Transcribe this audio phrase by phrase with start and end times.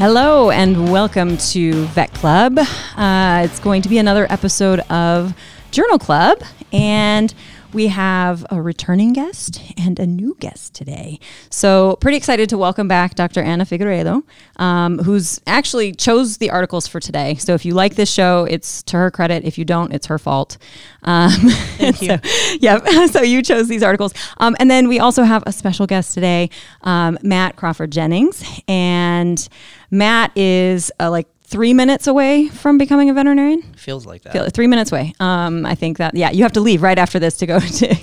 [0.00, 2.58] Hello and welcome to Vet Club.
[2.96, 5.34] Uh, it's going to be another episode of
[5.72, 6.42] Journal Club,
[6.72, 7.34] and
[7.72, 11.18] we have a returning guest and a new guest today.
[11.50, 13.42] So, pretty excited to welcome back Dr.
[13.42, 14.22] Anna Figueredo,
[14.56, 17.36] um, who's actually chose the articles for today.
[17.36, 19.44] So, if you like this show, it's to her credit.
[19.44, 20.58] If you don't, it's her fault.
[21.02, 21.30] Um,
[21.78, 22.08] Thank you.
[22.08, 22.86] so, yep.
[23.10, 24.14] So, you chose these articles.
[24.38, 26.50] Um, and then we also have a special guest today,
[26.82, 28.44] um, Matt Crawford Jennings.
[28.68, 29.48] And
[29.90, 34.32] Matt is uh, like three minutes away from becoming a veterinarian Feels like that.
[34.32, 35.12] feel three minutes away.
[35.20, 37.96] Um, I think that yeah, you have to leave right after this to go to.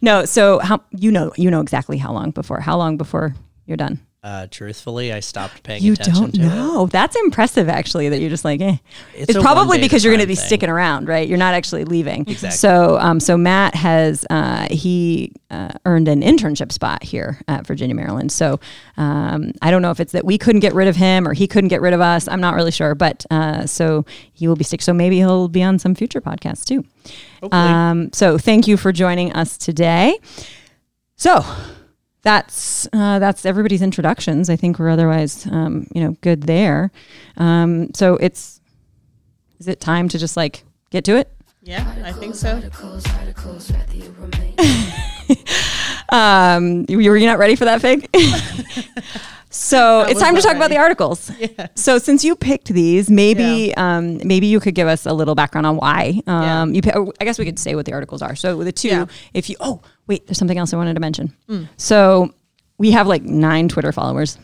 [0.00, 3.34] no, so how you know you know exactly how long before how long before
[3.66, 4.00] you're done.
[4.26, 6.86] Uh, truthfully, I stopped paying You attention don't to know.
[6.88, 8.08] That's impressive, actually.
[8.08, 8.78] That you're just like, eh.
[9.14, 10.46] It's It's, probably because you're going to be thing.
[10.46, 11.28] sticking around, right?
[11.28, 12.22] You're not actually leaving.
[12.22, 12.50] Exactly.
[12.56, 17.94] So, um, so Matt has uh, he uh, earned an internship spot here at Virginia,
[17.94, 18.32] Maryland.
[18.32, 18.58] So,
[18.96, 21.46] um, I don't know if it's that we couldn't get rid of him or he
[21.46, 22.26] couldn't get rid of us.
[22.26, 24.82] I'm not really sure, but uh, so he will be stick.
[24.82, 26.84] So maybe he'll be on some future podcasts too.
[27.52, 30.18] Um, so thank you for joining us today.
[31.14, 31.44] So
[32.26, 34.50] that's uh, that's everybody's introductions.
[34.50, 36.90] I think we're otherwise um, you know good there.
[37.36, 38.60] Um, so it's
[39.60, 41.32] is it time to just like get to it?
[41.62, 42.60] Yeah, I think so.
[46.08, 48.08] Um, you, were you not ready for that, Fig?
[49.56, 51.30] so it's time to talk about the articles.
[51.38, 51.68] Yeah.
[51.74, 55.66] So since you picked these, maybe um, maybe you could give us a little background
[55.66, 56.20] on why.
[56.26, 58.34] Um, you, pi- oh, I guess we could say what the articles are.
[58.36, 59.06] So the two, Yeah.
[59.34, 61.34] if you oh wait, there's something else I wanted to mention.
[61.76, 62.32] So
[62.78, 64.38] we have like nine Twitter followers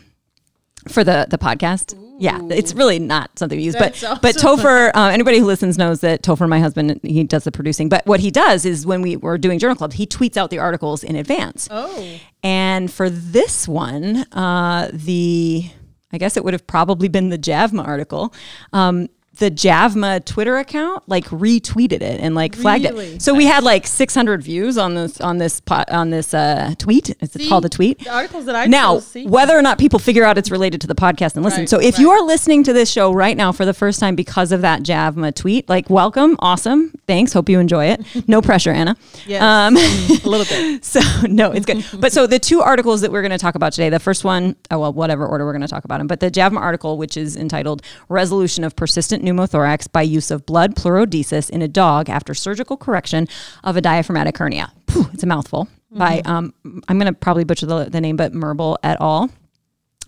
[0.87, 1.93] for the the podcast.
[2.23, 4.35] Yeah, it's really not something we use, That's but but.
[4.35, 7.89] Topher, uh, anybody who listens knows that Topher, my husband, he does the producing.
[7.89, 10.59] But what he does is when we were doing Journal Club, he tweets out the
[10.59, 11.67] articles in advance.
[11.69, 15.69] Oh, And for this one, uh, the
[16.13, 18.33] I guess it would have probably been the Javma article.
[18.71, 23.15] Um, the Javma Twitter account like retweeted it and like flagged Really?
[23.15, 23.21] it.
[23.21, 27.09] So we had like 600 views on this on this pot, on this uh, tweet.
[27.19, 27.99] It's See, called a tweet.
[27.99, 29.25] the articles that I now see?
[29.25, 31.61] whether or not people figure out it's related to the podcast and listen.
[31.61, 34.15] Right, so if you are listening to this show right now for the first time
[34.15, 38.01] because of that Javma tweet, like welcome, awesome, thanks, hope you enjoy it.
[38.27, 38.95] No pressure, Anna.
[39.25, 40.85] Yes, Um, a little bit.
[40.93, 41.83] so no, it's good.
[41.99, 44.55] But so the two articles that we're going to talk about today, the first one,
[44.69, 47.17] oh well, whatever order we're going to talk about them, but the JAVMA article, which
[47.17, 52.33] is entitled "Resolution of Persistent Pneumothorax by Use of Blood Pleurodesis in a Dog After
[52.33, 53.27] Surgical Correction
[53.63, 55.67] of a Diaphragmatic Hernia." Phew, it's a mouthful.
[55.91, 56.53] By um,
[56.87, 59.29] I'm going to probably butcher the, the name, but Merbl et al.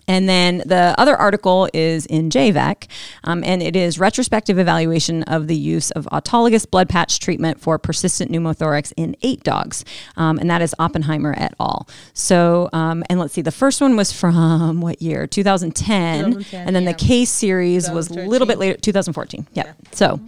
[0.07, 2.87] And then the other article is in JVEC,
[3.23, 7.77] um, and it is retrospective evaluation of the use of autologous blood patch treatment for
[7.77, 9.83] persistent pneumothorax in eight dogs,
[10.17, 11.87] um, and that is Oppenheimer et al.
[12.13, 15.27] So, um, and let's see, the first one was from what year?
[15.27, 16.91] 2010, 2010, and then yeah.
[16.91, 19.47] the case series was a little bit later, 2014.
[19.53, 19.73] Yeah.
[19.91, 20.19] So,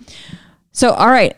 [0.71, 1.35] so all right,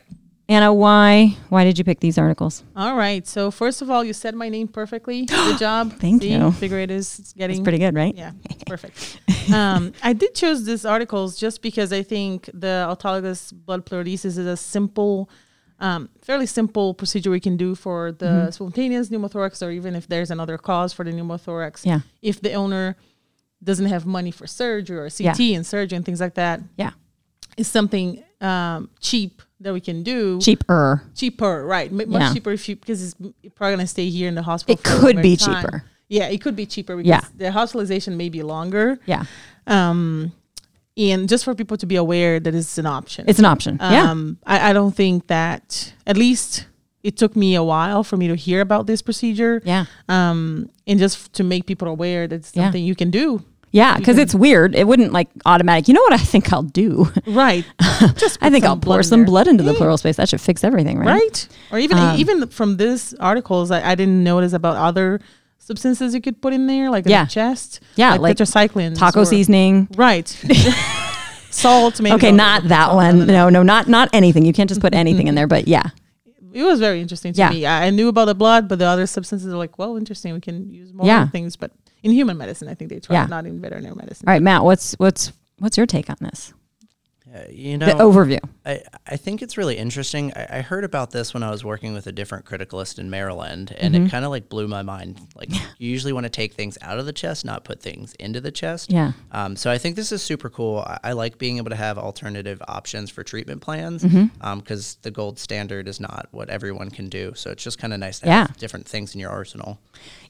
[0.49, 2.63] Anna, why why did you pick these articles?
[2.75, 3.25] All right.
[3.27, 5.25] So first of all, you said my name perfectly.
[5.25, 5.93] Good job.
[5.99, 6.51] Thank you.
[6.53, 8.15] Figure it is getting It's pretty good, right?
[8.15, 8.31] Yeah,
[8.65, 9.19] perfect.
[9.53, 14.39] um, I did choose these articles just because I think the autologous blood pleurodesis is
[14.39, 15.29] a simple,
[15.79, 18.49] um, fairly simple procedure we can do for the Mm-hmm.
[18.51, 21.85] spontaneous pneumothorax, or even if there's another cause for the pneumothorax.
[21.85, 21.99] Yeah.
[22.23, 22.95] If the owner
[23.63, 25.57] doesn't have money for surgery or CT Yeah.
[25.57, 26.91] and surgery and things like that, Yeah.
[27.55, 30.39] it's something um, cheap that we can do.
[30.39, 31.03] Cheaper.
[31.15, 31.89] Cheaper, right?
[31.91, 32.33] M- much Yeah.
[32.33, 33.15] cheaper if you because it's
[33.55, 34.73] probably gonna stay here in the hospital.
[34.79, 35.63] It could be time.
[35.63, 35.83] cheaper.
[36.07, 37.21] Yeah, it could be cheaper because Yeah.
[37.37, 38.99] the hospitalization may be longer.
[39.05, 39.25] Yeah.
[39.67, 40.31] Um,
[40.97, 43.25] and just for people to be aware that it's an option.
[43.27, 43.77] It's an option.
[43.79, 44.09] yeah.
[44.11, 46.65] Um, I, I don't think that at least
[47.03, 49.61] it took me a while for me to hear about this procedure.
[49.63, 49.85] Yeah.
[50.09, 52.63] Um, and just to make people aware that it's Yeah.
[52.63, 53.43] something you can do.
[53.71, 54.75] Yeah, because it's weird.
[54.75, 55.87] It wouldn't like automatic.
[55.87, 57.07] You know what I think I'll do?
[57.27, 57.63] Right.
[58.15, 60.15] just I think I'll pour some blood into the pleural space.
[60.17, 61.07] That should fix everything, right?
[61.21, 61.47] Right.
[61.71, 65.19] Or even Um, even from this articles, I, I didn't notice about other
[65.59, 67.25] substances you could put in there, like in Yeah.
[67.25, 67.79] the chest.
[67.95, 68.97] Yeah, like like, tetracyclines.
[68.97, 69.87] Taco or- seasoning.
[69.95, 70.27] Right.
[71.51, 72.13] Salt, maybe.
[72.15, 73.25] Okay, don't that salt one.
[73.25, 74.45] No, no, not not anything.
[74.45, 75.47] You can't just put anything in there.
[75.47, 75.89] But yeah,
[76.53, 77.49] it was very interesting to Yeah.
[77.49, 77.65] me.
[77.65, 80.33] I I knew about the blood, but the other substances are like, well, interesting.
[80.33, 81.27] We can use more Yeah.
[81.27, 81.71] things, but
[82.03, 83.25] in human medicine, I think they try Yeah.
[83.25, 84.27] not in veterinary medicine.
[84.27, 84.63] all right, Matt.
[84.63, 86.53] What's what's what's your take on this?
[87.33, 88.39] Uh, you The know, overview.
[88.65, 90.33] I, I think it's really interesting.
[90.35, 93.75] I, I heard about this when I was working with a different criticalist in Maryland,
[93.77, 94.05] and Mm-hmm.
[94.07, 95.19] it kind of like blew my mind.
[95.35, 98.41] Like, you usually want to take things out of the chest, not put things into
[98.41, 98.91] the chest.
[98.91, 99.11] Yeah.
[99.31, 100.79] Um, so I think this is super cool.
[100.79, 104.59] I, I like being able to have alternative options for treatment plans Mm-hmm.
[104.59, 107.33] because the gold standard is not what everyone can do.
[107.35, 108.47] So it's just kind of nice to Yeah.
[108.47, 109.79] have different things in your arsenal.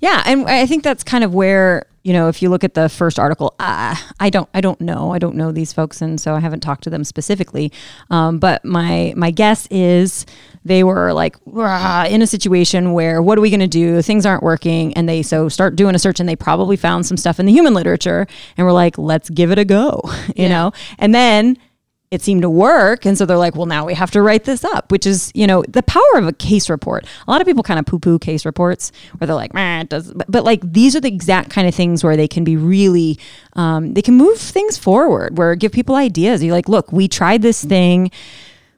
[0.02, 2.90] Yeah, and I think that's kind of where you know, if you look at the
[2.90, 6.34] first article, uh, I don't, I don't know, I don't know these folks, and so
[6.34, 7.72] I haven't talked to them specifically.
[8.10, 10.26] Um, but my my guess is
[10.66, 14.02] they were like in a situation where what are we going to do?
[14.02, 17.16] Things aren't working, and they so start doing a search, and they probably found some
[17.16, 18.26] stuff in the human literature,
[18.58, 20.02] and we're like, let's give it a go,
[20.36, 20.48] you Yeah.
[20.50, 21.58] know, and then
[22.12, 23.06] it seemed to work.
[23.06, 25.46] And so they're like, well, now we have to write this up, which is, you
[25.46, 27.06] know, the power of a case report.
[27.28, 29.90] A lot of people kind of poo poo case reports where they're like, "Meh, it
[29.90, 30.12] does.
[30.14, 33.20] But, but like these are the exact kind of things where they can be really,
[33.54, 36.44] um, they can move things forward, where give people ideas.
[36.44, 38.10] You're like, look, we tried this thing.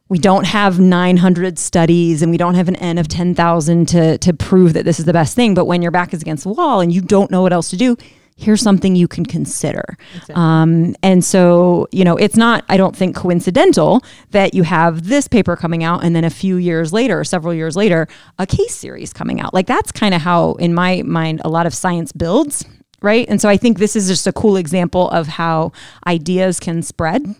[0.09, 4.33] We don't have 900 studies and we don't have an N of 10,000 to, to
[4.33, 5.53] prove that this is the best thing.
[5.53, 7.77] But when your back is against the wall and you don't know what else to
[7.77, 7.95] do,
[8.37, 9.97] here's something you can consider.
[10.33, 14.01] Um, and so, you know, it's not, I don't think, coincidental
[14.31, 17.75] that you have this paper coming out and then a few years later, several years
[17.75, 18.07] later,
[18.39, 19.53] a case series coming out.
[19.53, 22.65] Like that's kind of how, in my mind, a lot of science builds.
[23.03, 23.27] Right.
[23.27, 25.71] And so I think this is just a cool example of how
[26.05, 27.35] ideas can spread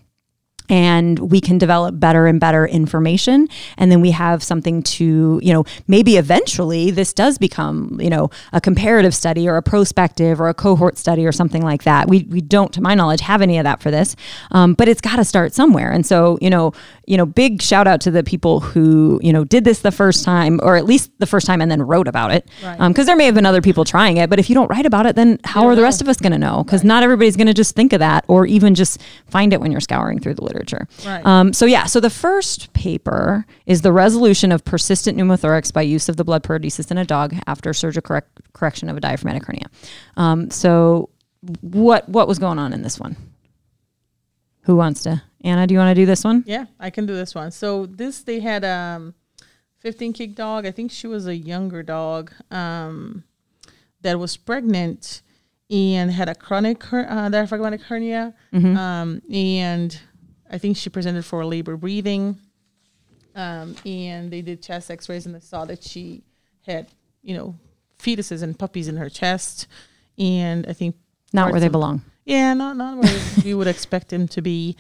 [0.72, 3.48] and we can develop better and better information.
[3.78, 8.30] And then we have something to you know maybe eventually this does become you know
[8.54, 12.08] a comparative study or a prospective or a cohort study or something like that.
[12.08, 14.16] We, we don't to my knowledge have any of that for this.
[14.52, 15.92] Um, but it's got to start somewhere.
[15.92, 16.72] And so you know
[17.06, 20.24] you know big shout out to the people who you know did this the first
[20.24, 22.46] time or at least the first time and then wrote about it.
[22.62, 23.06] Because Right.
[23.06, 25.18] there may have been other people trying it but if you don't write about it
[25.18, 27.54] then how are the rest of us going to know because not everybody's going to
[27.54, 30.61] just think of that or even just find it when you're scouring through the literature
[31.06, 31.26] Right.
[31.26, 36.10] um, so yeah so the first paper is the resolution of persistent pneumothorax by use
[36.10, 39.66] of the blood pleurodesis in a dog after surgical correct, correction of a diaphragmatic hernia
[40.18, 41.10] um, so
[41.62, 43.16] what what was going on in this one
[44.64, 47.16] who wants to anna do you want to do this one Yeah, I can do
[47.16, 47.50] this one.
[47.52, 49.16] So this they had um
[49.80, 50.68] 15 kick dog.
[50.68, 53.24] I think she was a younger dog um
[54.02, 55.24] that was pregnant
[55.72, 58.36] and had a chronic uh, diaphragmatic hernia.
[58.54, 60.00] Um and
[60.52, 62.38] I think she presented for labor breathing.
[63.36, 66.24] Um and they did chest x-rays and they saw that she
[66.68, 66.90] had,
[67.24, 67.56] you know,
[67.98, 69.68] fetuses and puppies in her chest
[70.18, 70.96] and I think
[71.34, 74.76] not where they of- belong yeah, not not where we would expect them to be.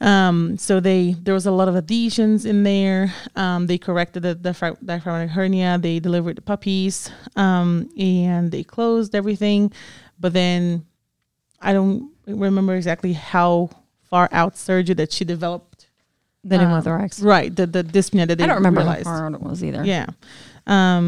[0.00, 3.12] Um, so they there was a lot of adhesions in there.
[3.36, 5.78] Um, they corrected the, the diaphragmatic hernia.
[5.78, 9.72] They delivered the puppies, um, and they closed everything.
[10.18, 10.86] But then
[11.60, 13.70] I don't remember exactly how
[14.12, 15.80] far out surgery that she developed.
[16.50, 19.06] the um, pneumothorax Right, the the dyspnea that they i don't remember realized.
[19.06, 20.06] how far it was either Yeah.
[20.76, 21.06] Um,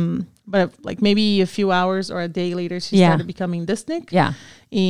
[0.54, 3.08] but like maybe a few hours or a day later, she Yeah.
[3.10, 4.30] started becoming dyspneic yeah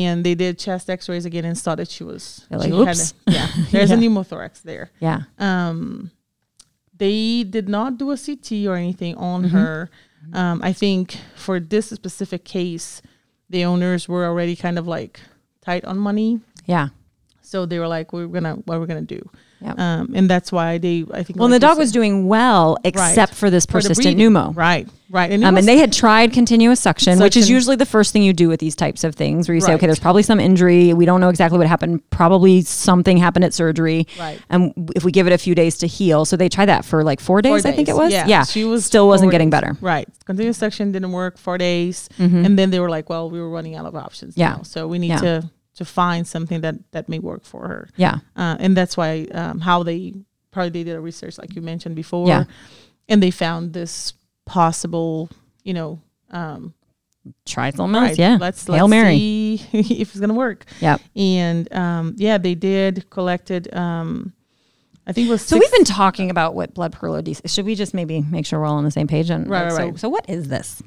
[0.00, 2.96] and they did chest x-rays again and saw that she was They're like, she had
[2.96, 3.96] "Oops." a- yeah there's Yeah.
[3.96, 6.10] a pneumothorax there yeah um
[6.96, 9.56] they did not do a ct or anything on Mm-hmm.
[9.58, 9.90] her
[10.40, 11.04] um i think
[11.46, 13.02] for this specific case
[13.54, 15.20] the owners were already kind of like
[15.66, 16.30] tight on money
[16.74, 16.88] yeah
[17.44, 19.20] so they were like we're gonna what we're gonna do
[19.60, 19.78] Yep.
[19.78, 23.34] um and that's why they i think well like the dog was doing well except
[23.34, 24.32] for this persistent breathing.
[24.32, 27.76] pneumo right right and, Um, was- and they had tried continuous suction, which is usually
[27.76, 30.00] the first thing you do with these types of things, where you say, okay, there's
[30.00, 30.92] probably some injury.
[30.92, 32.02] We don't know exactly what happened.
[32.10, 34.08] Probably something happened at surgery.
[34.18, 34.40] Right.
[34.50, 37.04] And if we give it a few days to heal, so they tried that for
[37.04, 38.12] like four days, Four I think it was.
[38.12, 39.60] Yeah, she was still wasn't getting days.
[39.60, 39.76] better.
[39.80, 40.08] Right.
[40.24, 42.08] Continuous suction didn't work four days.
[42.18, 44.36] And then they were like, well, we were running out of options.
[44.36, 44.54] Yeah.
[44.56, 45.20] Now, so we need Yeah.
[45.20, 47.88] to to find something that that may work for her.
[47.96, 48.18] Yeah.
[48.36, 50.14] Uh, and that's why um, how they
[50.50, 52.28] probably they did a research like you mentioned before.
[52.28, 52.44] Yeah.
[53.08, 54.14] And they found this
[54.46, 55.28] possible,
[55.64, 56.00] you know,
[56.30, 56.74] um,
[57.46, 58.02] Triathlon mills.
[58.10, 58.36] right, Yeah.
[58.40, 59.16] Let's let's Mary.
[59.16, 60.66] see if it's gonna work.
[60.80, 63.74] Yeah, And um, yeah, they did collected.
[63.74, 64.32] Um,
[65.06, 67.50] I think it was So six- we've been talking about what blood pleurodesis.
[67.50, 69.28] Should we just maybe make sure we're all on the same page?
[69.30, 69.98] And Right, right, so, right.
[69.98, 70.82] so what is this?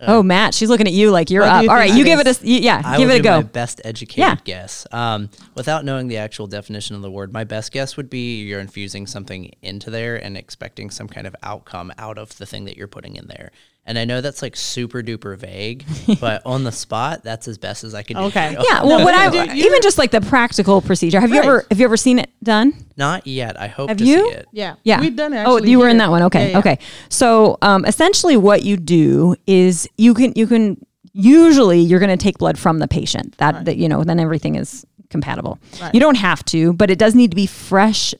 [0.00, 1.68] Uh, oh, Matt, she's looking at you like you're up.
[1.68, 2.38] All right, you give it a is?
[2.38, 3.48] s- y- yeah, I give will it a do my go.
[3.48, 4.36] best educated Yeah.
[4.44, 4.86] guess.
[4.92, 8.60] Um, without knowing the actual definition of the word, my best guess would be you're
[8.60, 12.76] infusing something into there and expecting some kind of outcome out of the thing that
[12.76, 13.50] you're putting in there.
[13.88, 15.84] And I know that's like super duper vague,
[16.20, 18.16] but on the spot, that's as best as I can.
[18.16, 18.22] do.
[18.24, 18.54] Okay.
[18.54, 18.84] right Yeah, off.
[18.86, 21.18] well, what I You- you- even just like the practical procedure.
[21.20, 22.74] Have you ever have you ever seen it done?
[22.96, 23.58] Not yet.
[23.58, 24.28] I hope Have to you?
[24.30, 24.46] see it.
[24.52, 25.00] yeah Yeah.
[25.00, 25.44] we've done it.
[25.44, 26.22] Oh, actually you were in that one.
[26.24, 26.46] Okay.
[26.46, 26.58] Yeah, yeah.
[26.58, 26.78] Okay.
[27.08, 30.76] So, um, essentially, what you do is you can you can
[31.14, 33.36] usually you're going to take blood from the patient.
[33.38, 33.64] That Right.
[33.64, 35.58] that you know then everything is compatible.
[35.80, 35.94] Right.
[35.94, 38.14] You don't have to, but it does need to be fresh.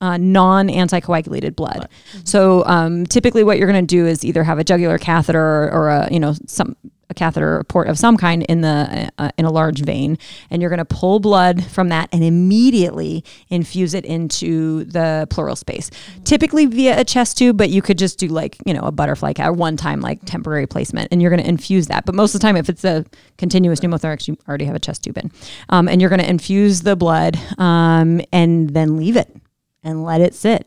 [0.00, 1.88] Uh, non anticoagulated blood.
[2.22, 5.72] So um, typically, what you're going to do is either have a jugular catheter or,
[5.72, 6.76] or a you know some
[7.10, 10.18] a catheter, port of some kind in the uh, in a large vein,
[10.50, 15.56] and you're going to pull blood from that and immediately infuse it into the pleural
[15.56, 15.90] space.
[16.24, 19.32] Typically via a chest tube, but you could just do like you know a butterfly
[19.32, 22.04] cat one time like temporary placement, and you're going to infuse that.
[22.04, 23.04] But most of the time, if it's a
[23.38, 25.30] continuous pneumothorax, you already have a chest tube in,
[25.70, 29.34] um, and you're going to infuse the blood um, and then leave it
[29.84, 30.66] and let it sit.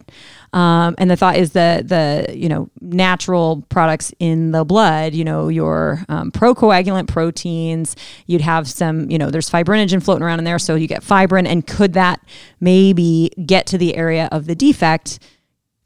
[0.53, 5.23] Um, and the thought is the the you know natural products in the blood, you
[5.23, 7.95] know your um, procoagulant proteins.
[8.27, 11.45] You'd have some, you know, there's fibrinogen floating around in there, so you get fibrin.
[11.47, 12.21] And could that
[12.59, 15.19] maybe get to the area of the defect,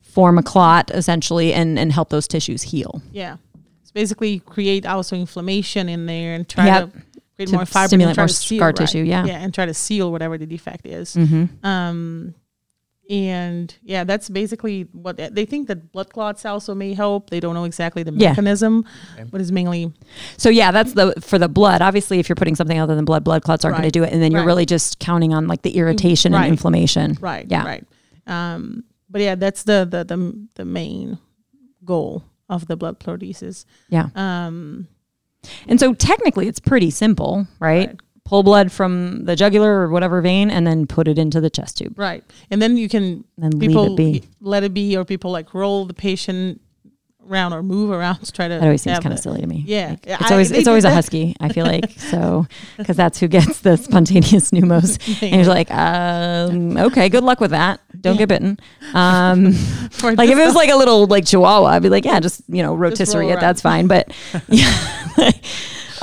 [0.01, 3.01] form a clot essentially, and and help those tissues heal?
[3.11, 3.37] Yeah.
[3.81, 6.91] It's basically create also inflammation in there and try Yep.
[6.93, 7.01] to
[7.35, 8.75] create To more fibrin stimulate more to seal, scar right.
[8.75, 9.25] tissue, yeah.
[9.25, 11.15] Yeah, and try to seal whatever the defect is.
[11.15, 11.65] Mm-hmm.
[11.65, 12.33] Um,
[13.09, 17.29] and yeah, that's basically what they think that blood clots also may help.
[17.29, 18.29] They don't know exactly the Yeah.
[18.29, 18.83] mechanism,
[19.31, 19.93] but it's mainly
[20.37, 21.81] So yeah, that's the for the blood.
[21.81, 24.11] Obviously, if you're putting something other than blood, blood clots aren't going to do it,
[24.11, 24.47] and then you're Right.
[24.47, 26.43] really just counting on like the irritation Right.
[26.45, 27.17] and inflammation.
[27.21, 27.63] right, Yeah.
[27.65, 27.83] right.
[28.27, 31.19] Um, but yeah, that's the the the, the main
[31.83, 33.65] goal of the blood pleurodesis.
[33.89, 34.07] Yeah.
[34.15, 34.87] Um,
[35.67, 37.87] And so technically it's pretty simple, right?
[37.89, 37.99] Right.
[38.25, 41.77] Pull blood from the jugular or whatever vein and then put it into the chest
[41.77, 41.97] tube.
[41.97, 44.23] right, and then you can And leave it be.
[44.41, 46.59] let it be, or people like roll the patient
[47.29, 48.53] around or move around to try to.
[48.55, 49.63] That always seems kind of silly to me.
[49.67, 51.35] Yeah, Like, it's always it's always a husky.
[51.39, 54.97] I feel like so because that's who gets the spontaneous pneumos.
[55.23, 57.79] And you're like, um, okay, good luck with that.
[58.01, 58.57] Don't get bitten.
[58.95, 59.45] Um,
[60.01, 62.63] like if it was like a little like Chihuahua, I'd be like, yeah, just you
[62.63, 63.39] know rotisserie it.
[63.39, 63.87] That's fine.
[63.87, 64.11] But
[64.47, 64.71] yeah,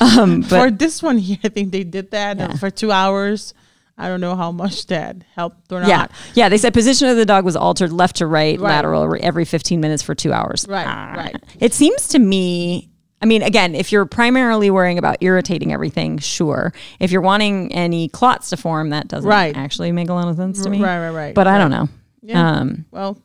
[0.02, 2.56] um, for this one here, I think they did that Yeah.
[2.56, 3.54] for two hours.
[3.98, 6.10] I don't know how much that helped or yeah, not.
[6.10, 6.44] yeah.
[6.44, 6.48] yeah.
[6.48, 8.68] They said position of the dog was altered left to right, Right.
[8.70, 10.66] lateral every 15 minutes for two hours.
[10.68, 11.12] Right, Ah.
[11.16, 11.36] right.
[11.60, 12.88] It seems to me.
[13.20, 16.72] I mean, again, if you're primarily worrying about irritating everything, sure.
[16.98, 19.56] If you're wanting any clots to form, that doesn't Right.
[19.56, 20.82] actually make a lot of sense to me.
[20.82, 21.34] Right, right, right.
[21.34, 21.88] But I don't know.
[22.22, 22.50] Yeah.
[22.58, 23.18] Um, well,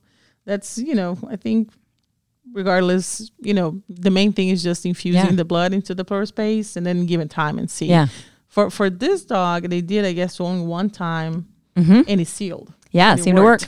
[0.45, 1.69] that's you know, I think
[2.57, 5.31] regardless, you know, the main thing is just infusing Yeah.
[5.31, 7.85] the blood into the pleural space and then giving time and see.
[7.85, 8.07] yeah,
[8.47, 11.47] For for this dog, they did I guess only one time
[11.77, 12.73] hmm and it sealed.
[12.91, 13.61] yeah, it seemed to work.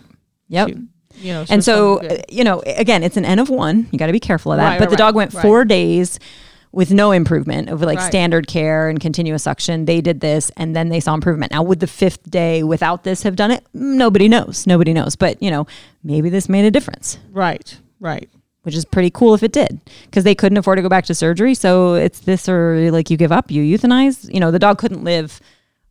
[0.50, 0.68] Yep.
[0.70, 0.78] She-
[1.22, 4.06] you know, and so uh, you know again it's an n of one you got
[4.08, 5.42] to be careful of that Right, but right, the dog went right.
[5.42, 6.18] four days
[6.72, 8.08] with no improvement over like Right.
[8.08, 11.82] standard care and continuous suction they did this and then they saw improvement now would
[11.82, 15.68] the fifth day without this have done it nobody knows nobody knows but you know
[16.04, 17.68] maybe this made a difference right,
[18.00, 18.30] right.
[18.64, 21.14] Which is pretty cool if it did because they couldn't afford to go back to
[21.16, 24.78] surgery so it's this or like you give up you euthanize you know the dog
[24.78, 25.40] couldn't live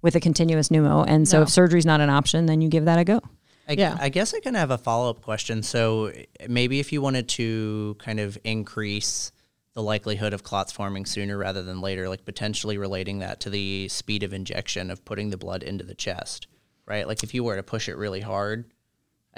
[0.03, 1.43] with a continuous pneumo and so No.
[1.45, 3.21] if surgery's not an option then you give that a go
[3.69, 3.99] I, Yeah.
[4.01, 5.63] I guess I kind of have a follow up question.
[5.63, 6.11] So
[6.49, 9.31] maybe if you wanted to kind of increase
[9.75, 13.87] the likelihood of clots forming sooner rather than later, like potentially relating that to the
[13.89, 16.47] speed of injection of putting the blood into the chest,
[16.87, 17.07] right?
[17.07, 18.65] Like if you were to push it really hard.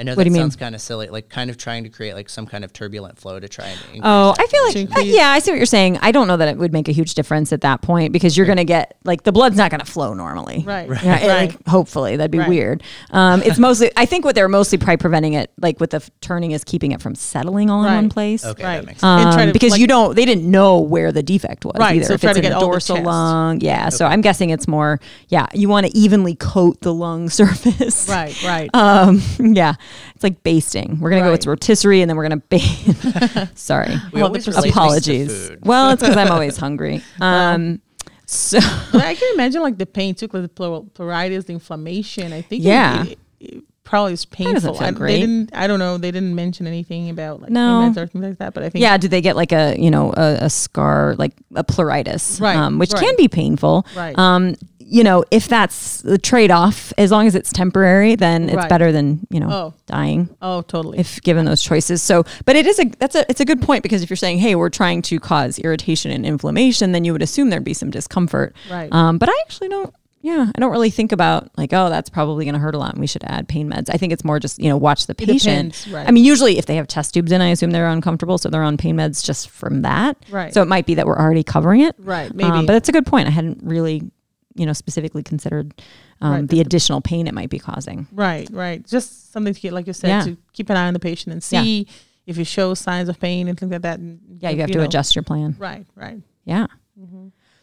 [0.01, 1.91] I know What do that you sounds kind of silly, like kind of trying to
[1.91, 4.97] create like some kind of turbulent flow to try and increase Oh, I feel like
[4.97, 5.99] uh, yeah, I see what you're saying.
[6.01, 8.47] I don't know that it would make a huge difference at that point because you're
[8.47, 10.65] going to get like the blood's not going to flow normally.
[10.67, 10.89] Right.
[10.89, 11.49] Yeah, Right.
[11.51, 12.49] like, hopefully that'd be Right.
[12.49, 12.83] weird.
[13.11, 16.11] Um, it's mostly I think what they're mostly probably preventing it like with the f-
[16.23, 18.43] turning is keeping it from settling all in one place.
[18.45, 18.77] Okay, Right.
[18.81, 19.35] that makes sense.
[19.37, 22.05] Um, to, because like- you don't they didn't know where the defect was Right, either
[22.07, 23.07] so if try it's to in get the all the dorsal chest.
[23.07, 27.29] lung yeah so i'm guessing it's more yeah you want to evenly coat the lung
[27.41, 28.71] surface Right, right.
[28.75, 29.75] um yeah
[30.15, 34.21] it's like basting we're gonna go with rotisserie and then we're gonna base sorry We
[34.21, 35.59] Well, always the to apologies food.
[35.65, 37.81] well it's because i'm always hungry um
[38.27, 38.61] so
[38.93, 42.33] But I can imagine like the pain too, because the pleural- pleuritis, the inflammation.
[42.33, 43.05] I think Yeah.
[43.07, 44.55] it, it probably is painful.
[44.55, 45.15] doesn't feel I, great.
[45.15, 45.51] They didn't.
[45.53, 45.99] I don't know.
[45.99, 47.81] They didn't mention anything about like No.
[47.93, 48.55] pain or things like that.
[48.55, 51.33] But I think yeah did they get like a you know a, a scar like
[51.57, 53.03] a pleuritis Right, um, which right.
[53.03, 54.17] can be painful Right.
[54.17, 54.55] um
[54.93, 58.69] you know if that's the trade-off as long as it's temporary then it's Right.
[58.69, 59.75] better than you know Oh.
[59.87, 60.99] dying Oh, totally.
[60.99, 62.03] if given those choices.
[62.03, 64.39] So, but it is a that's a it's a good point because if you're saying,
[64.39, 67.91] hey, we're trying to cause irritation and inflammation, then you would assume there'd be some
[67.91, 68.55] discomfort.
[68.71, 68.93] Right.
[68.93, 69.95] Um, but I actually don't.
[70.23, 72.93] Yeah, I don't really think about like, oh, that's probably going to hurt a lot,
[72.93, 73.89] and we should add pain meds.
[73.89, 75.73] I think it's more just you know watch the patient.
[75.73, 76.07] depends, right.
[76.07, 78.63] I mean, usually if they have chest tubes in, I assume they're uncomfortable, so they're
[78.63, 80.19] on pain meds just from that.
[80.31, 80.53] Right.
[80.53, 81.95] So it might be that we're already covering it.
[81.99, 82.35] right.
[82.35, 82.51] Maybe.
[82.51, 83.29] Um, but it's a good point.
[83.29, 84.11] I hadn't really,
[84.55, 85.81] you know, specifically considered
[86.21, 88.07] um, Right, the additional pain it might be causing.
[88.13, 88.49] right.
[88.51, 88.85] Right.
[88.87, 90.23] Just something to get, like you said, Yeah.
[90.25, 91.63] to keep an eye on the patient and Yeah.
[91.63, 91.87] see
[92.27, 93.99] if it shows signs of pain and things like that.
[94.01, 94.85] and Yeah, you if, have to know.
[94.85, 95.57] adjust your plan.
[95.59, 95.87] Right.
[95.95, 96.21] Right.
[96.45, 96.67] Yeah.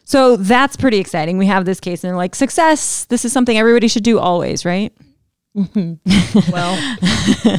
[0.04, 1.36] So that's pretty exciting.
[1.36, 3.04] We have this case and like, success.
[3.04, 4.92] This is something everybody should do always, right?
[6.52, 6.96] Well.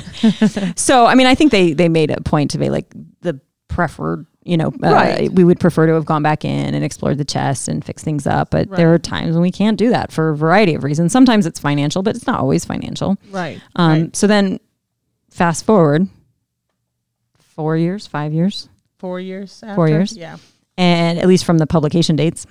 [0.75, 4.25] So, I mean, I think they they made a point to be like the preferred,
[4.50, 5.32] you know, uh, Right.
[5.32, 8.25] we would prefer to have gone back in and explored the chest and fixed things
[8.25, 8.50] up.
[8.50, 11.12] But there are times when we can't do that for a variety of reasons.
[11.12, 13.18] Sometimes it's financial, but it's not always financial.
[13.32, 13.62] Right.
[13.75, 14.15] Um, right.
[14.15, 14.60] So then,
[15.29, 16.08] fast forward
[17.38, 19.62] four years, five years, Four years.
[19.63, 19.75] After?
[19.75, 20.18] Four years?
[20.18, 20.38] Yeah.
[20.77, 22.46] and at least from the publication dates.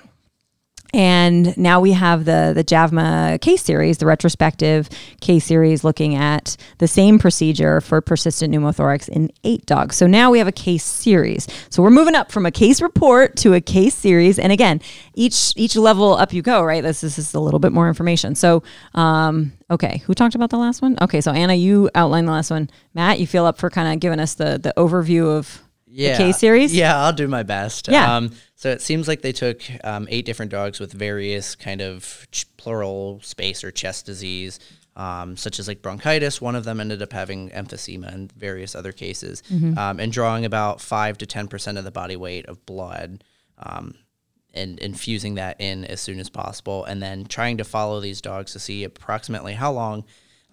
[0.95, 4.89] And now we have the the JAVMA case series, the retrospective
[5.21, 9.97] case series, looking at the same procedure for persistent pneumothorax in eight dogs.
[9.97, 11.47] So now we have a case series.
[11.69, 14.39] So we're moving up from a case report to a case series.
[14.39, 14.81] And again,
[15.15, 16.83] each each level up you go, right?
[16.83, 18.35] This, this is a little bit more information.
[18.35, 18.63] So,
[18.95, 20.97] um, okay, who talked about the last one?
[21.03, 22.71] Okay, so Anna, you outlined the last one.
[22.95, 26.13] Matt, you feel up for kind of giving us the the overview of yeah.
[26.13, 26.75] the case series?
[26.75, 27.89] Yeah, I'll do my best.
[27.89, 28.17] Yeah.
[28.17, 32.27] Um, so it seems like they took um, eight different dogs with various kind of
[32.33, 34.59] ch- pleural space or chest disease,
[34.97, 36.41] um, such as like bronchitis.
[36.41, 39.79] One of them ended up having emphysema and various other cases, Mm-hmm.
[39.79, 43.23] um, and drawing about five to ten percent of the body weight of blood.
[43.59, 43.95] Um,
[44.55, 48.53] and infusing that in as soon as possible, and then trying to follow these dogs
[48.55, 50.05] to see approximately how long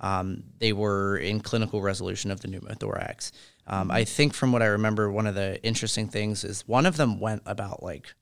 [0.02, 3.32] um, they were in clinical resolution of the pneumothorax.
[3.68, 6.98] Um, I think from what I remember, one of the interesting things is one of
[6.98, 8.14] them went about like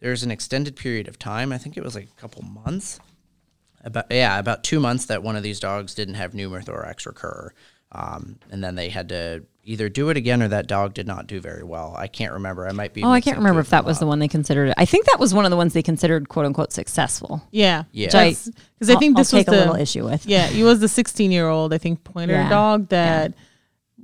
[0.00, 1.52] there's an extended period of time.
[1.52, 2.98] I think it was like a couple months.
[3.84, 7.52] About yeah, about two months that one of these dogs didn't have pneumothorax recur,
[7.92, 11.26] um, and then they had to either do it again or that dog did not
[11.26, 11.94] do very well.
[11.96, 12.66] I can't remember.
[12.66, 13.04] I might be.
[13.04, 14.72] Oh, I can't remember if that them was the one they considered.
[14.76, 17.42] I think that was one of the ones they considered "quote unquote" successful.
[17.52, 17.84] Yeah.
[17.92, 18.06] Yeah.
[18.06, 18.50] Because
[18.90, 20.26] I think I'll- this I'll was take a the little issue with.
[20.26, 22.48] Yeah, he was the 16 year old, I think, pointer Yeah.
[22.48, 23.34] dog that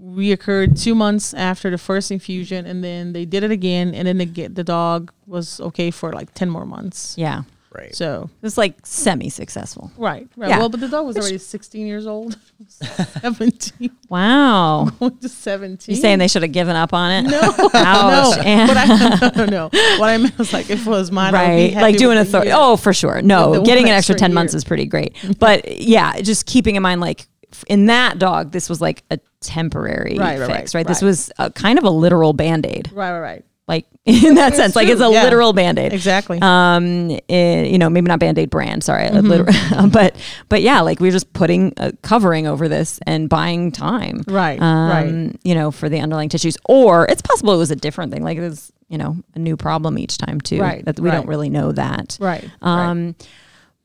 [0.02, 4.18] reoccurred two months after the first infusion, and then they did it again, and then
[4.18, 7.14] the ge- the dog was okay for like 10 more months.
[7.16, 7.94] Yeah, right.
[7.94, 9.92] So it's like semi-successful.
[9.96, 10.50] right, right.
[10.50, 10.58] Yeah.
[10.58, 12.36] Well, but the dog was already 16 years old,
[12.68, 15.94] 17, Wow, going to 17.
[15.94, 17.30] you saying they should have given up on it?
[17.30, 18.66] no, Ouch, no, Ann.
[18.68, 19.64] but I no, no.
[19.98, 21.82] What I meant was like if it was mine, I would be right?
[21.82, 22.48] Like doing a third.
[22.50, 23.22] Oh, for sure.
[23.22, 25.16] No, getting an extra extra ten months is pretty great.
[25.38, 27.26] But yeah, just keeping in mind, like
[27.68, 30.86] in that dog, this was like a temporary Right, right, fix, right, right?
[30.86, 33.44] This was a, kind of a literal band aid, right, right, right.
[33.68, 35.22] like in that sense, like it's a yeah.
[35.24, 35.92] literal band aid.
[35.92, 36.38] Exactly.
[36.42, 39.88] um eh, you know maybe not band-aid brand sorry Mm-hmm.
[39.98, 40.14] but
[40.50, 44.90] but yeah like we're just putting a covering over this and buying time Right, um
[44.90, 45.37] right.
[45.44, 48.37] you know for the underlying tissues or it's possible it was a different thing like
[48.37, 51.48] it was you know a new problem each time too Right, that we don't really
[51.48, 52.44] know that right.
[52.62, 53.14] right.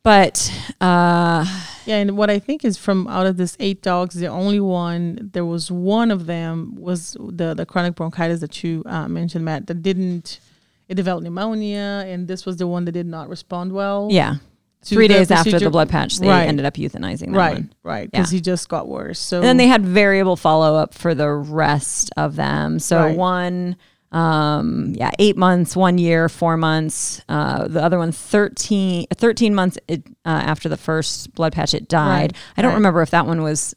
[0.03, 1.45] But uh
[1.85, 5.29] Yeah, and what I think is from out of this eight dogs, the only one
[5.33, 9.67] there was one of them was the the chronic bronchitis that you uh, mentioned, Matt,
[9.67, 10.39] that didn't
[10.87, 14.07] it developed pneumonia, and this was the one that did not respond well.
[14.11, 14.35] yeah
[14.81, 16.47] three days after the blood patch they Right.
[16.47, 18.37] ended up euthanizing that Right, one right, because Yeah.
[18.37, 19.19] he just got worse.
[19.19, 22.79] So And then they had variable follow up for the rest of them.
[22.79, 23.17] So Right.
[23.17, 23.75] one,
[24.11, 27.21] um, yeah, eight months, one year, four months.
[27.29, 31.87] Uh, the other one, 13, 13 months it, uh, after the first blood patch, it
[31.87, 32.31] died.
[32.33, 32.75] Right, I don't right.
[32.75, 33.75] remember if that one was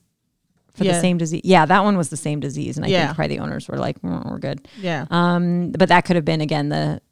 [0.74, 1.42] for the same disease.
[1.44, 2.78] Yeah, that one was the same disease.
[2.78, 3.04] And I Yeah.
[3.06, 4.66] think probably the owners were like, "Mm, we're good.
[4.80, 7.02] yeah, Um, but that could have been, again, the,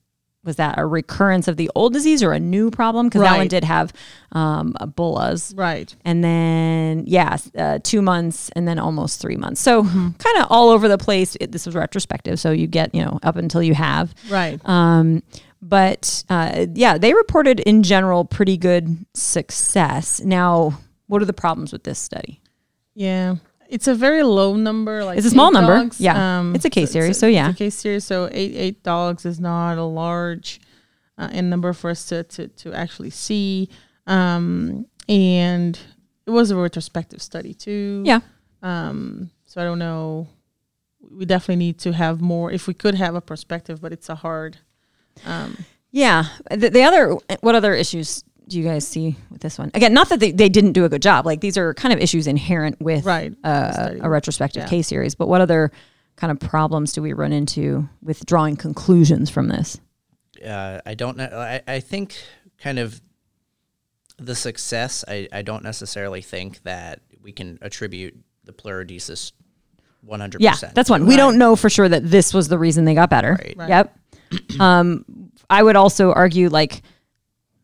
[0.44, 3.06] was that a recurrence of the old disease or a new problem?
[3.08, 3.92] Because that one did have
[4.32, 9.60] um, Ebolas right, and then yeah, uh, two months, and then almost three months.
[9.60, 10.10] So Mm-hmm.
[10.18, 11.36] kind of all over the place.
[11.40, 14.14] It, this was retrospective, so you get you know up until you have.
[14.30, 14.58] right.
[14.68, 15.22] Um,
[15.62, 20.20] but uh, yeah, they reported in general pretty good success.
[20.20, 22.40] Now, what are the problems with this study?
[22.94, 23.36] Yeah.
[23.70, 25.04] It's a very low number.
[25.04, 26.00] Like It's a small number, dogs.
[26.00, 26.52] yeah.
[26.54, 27.50] It's a case series, so it's yeah.
[27.50, 28.04] a case series.
[28.04, 30.60] So eight eight dogs is not a large
[31.16, 33.68] uh, in number for us to to, to actually see.
[34.06, 35.78] Um, and
[36.26, 38.02] it was a retrospective study too.
[38.04, 38.20] Yeah.
[38.62, 40.28] Um, so I don't know.
[41.10, 42.50] We definitely need to have more.
[42.52, 44.58] If we could have a perspective, but it's a hard.
[45.24, 45.56] Um,
[45.92, 46.24] Yeah.
[46.50, 49.70] The, the other, what other issues do you guys see with this one?
[49.74, 51.24] Again, not that they, they didn't do a good job.
[51.24, 54.68] Like these are kind of issues inherent with Right, uh, a retrospective Yeah.
[54.68, 55.14] case series.
[55.14, 55.70] But what other
[56.16, 59.80] kind of problems do we run into with drawing conclusions from this?
[60.46, 61.28] uh, I don't know.
[61.32, 62.16] I, I think
[62.58, 63.00] kind of
[64.18, 65.04] the success.
[65.06, 69.32] I, I don't necessarily think that we can attribute the pleurodesis
[70.06, 70.36] 100%.
[70.40, 70.74] Yeah, percent.
[70.74, 71.06] that's one.
[71.06, 73.32] We don't know for sure that this was the reason they got better.
[73.38, 73.54] Right.
[73.56, 73.68] Right.
[73.68, 73.98] Yep.
[74.60, 75.04] um,
[75.48, 76.82] I would also argue like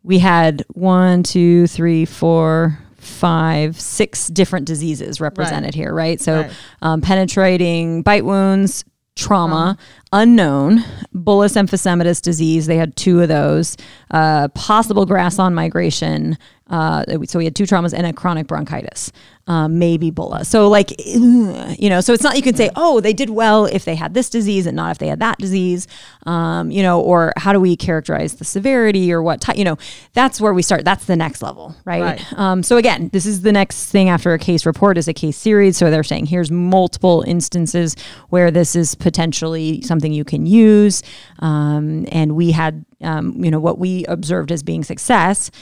[0.06, 6.20] we had one, two, three, four, five, six different diseases represented here, right?
[6.20, 6.52] So Right.
[6.80, 8.84] Um, penetrating bite wounds,
[9.16, 9.76] trauma,
[10.12, 12.66] unknown, bullous emphysematous disease.
[12.66, 13.76] They had two of those.
[14.12, 16.38] Uh, possible grass awn migration
[16.68, 19.12] Uh, so we had two traumas and a chronic bronchitis,
[19.46, 20.44] um, maybe bulla.
[20.44, 23.84] So like, you know, so it's not you can say, oh, they did well if
[23.84, 25.86] they had this disease and not if they had that disease,
[26.26, 29.78] um, you know, or how do we characterize the severity or what type, you know,
[30.12, 30.84] that's where we start.
[30.84, 32.02] That's the next level, right?
[32.02, 32.32] Right.
[32.32, 35.36] Um, so again, this is the next thing after a case report is a case
[35.36, 35.76] series.
[35.76, 37.94] So they're saying here's multiple instances
[38.30, 41.04] where this is potentially something you can use,
[41.38, 45.52] um, and we had, um, you know, what we observed as being success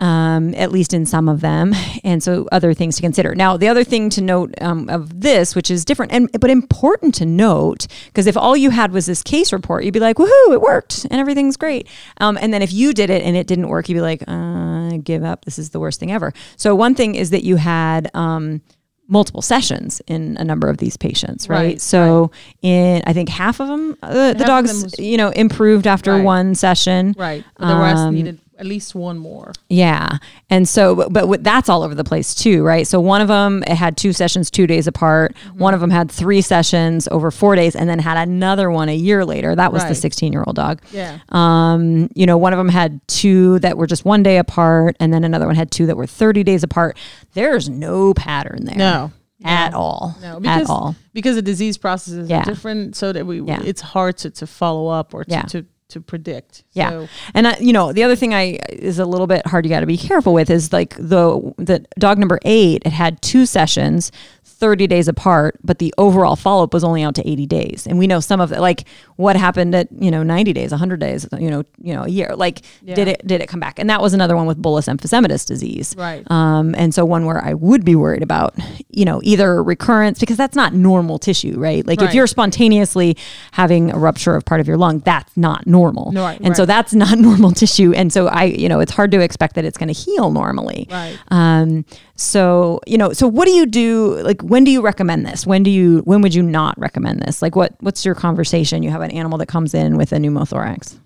[0.00, 1.72] um, at least in some of them,
[2.04, 3.34] and so other things to consider.
[3.34, 7.14] Now, the other thing to note um, of this, which is different and but important
[7.16, 10.52] to note, because if all you had was this case report, you'd be like, "Woohoo,
[10.52, 11.86] it worked and everything's great."
[12.20, 14.96] Um, and then if you did it and it didn't work, you'd be like, uh,
[15.04, 15.44] "Give up.
[15.44, 18.62] This is the worst thing ever." So one thing is that you had um,
[19.06, 21.56] multiple sessions in a number of these patients, right?
[21.56, 22.30] Right, so
[22.62, 25.86] in I think half of them, uh, the of them dogs, was- you know, improved
[25.86, 26.24] after Right.
[26.24, 27.44] one session, Right.
[27.58, 29.52] But the rest Um, needed at least one more.
[29.68, 30.18] yeah.
[30.50, 32.86] And so, but, but that's all over the place too, right?
[32.86, 35.34] So one of them it had two sessions two days apart.
[35.46, 35.58] Mm-hmm.
[35.58, 38.94] One of them had three sessions over four days and then had another one a
[38.94, 39.54] year later.
[39.56, 40.82] That was the 16 year old dog.
[40.92, 41.18] Yeah.
[41.30, 45.12] Um, you know, one of them had two that were just one day apart and
[45.12, 46.96] then another one had two that were 30 days apart.
[47.34, 48.76] There's no pattern there.
[48.76, 49.12] No.
[49.42, 50.14] At all.
[50.20, 50.94] No, at because all.
[51.14, 52.44] because the disease process is Yeah.
[52.44, 53.62] different, so that we Yeah.
[53.64, 55.42] it's hard to, to follow up or to, Yeah.
[55.42, 56.64] to, to predict.
[56.72, 59.64] Yeah, So, and I, you know the other thing I is a little bit hard.
[59.64, 62.82] You got to be careful with is like the the dog number eight.
[62.84, 64.12] It had two sessions,
[64.60, 67.86] thirty days apart, but the overall follow up was only out to eighty days.
[67.86, 71.00] And we know some of it, like what happened at you know ninety days, hundred
[71.00, 72.34] days, you know, you know, a year.
[72.36, 73.78] Like did it did it come back?
[73.78, 75.94] And that was another one with bullous emphysematous disease.
[75.96, 76.28] Right.
[76.30, 78.54] Um, and so one where I would be worried about,
[78.90, 81.86] you know, either recurrence because that's not normal tissue, right?
[81.86, 83.16] Like if you're spontaneously
[83.52, 86.12] having a rupture of part of your lung, that's not normal.
[86.12, 87.92] No, right, and so that's not normal tissue.
[87.94, 90.86] And so I, you know, it's hard to expect that it's going to heal normally.
[90.90, 91.18] Right.
[91.28, 91.84] Um,
[92.20, 94.20] so, you know, so what do you do?
[94.22, 95.46] Like, when do you recommend this?
[95.46, 97.40] When do you, when would you not recommend this?
[97.40, 98.82] Like, what, what's your conversation?
[98.82, 100.98] You have an animal that comes in with a pneumothorax.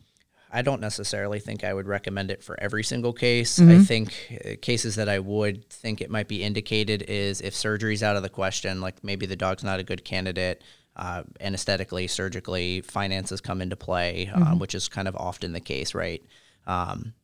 [0.51, 3.59] I don't necessarily think I would recommend it for every single case.
[3.59, 3.71] Mm-hmm.
[3.71, 8.03] I think uh, cases that I would think it might be indicated is if surgery's
[8.03, 10.63] out of the question, like maybe the dog's not a good candidate,
[10.97, 14.43] uh, anesthetically, surgically, finances come into play, Mm-hmm.
[14.43, 16.23] um, which is kind of often the case, right?
[16.67, 17.15] Um,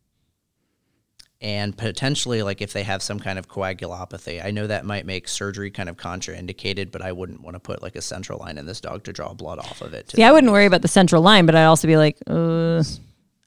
[1.41, 5.27] and potentially, like if they have some kind of coagulopathy, I know that might make
[5.29, 8.67] surgery kind of contraindicated, but I wouldn't want to put like a central line in
[8.67, 10.09] this dog to draw blood off of it.
[10.09, 12.83] to See, I wouldn't worry about the central line, but I'd also be like, uh,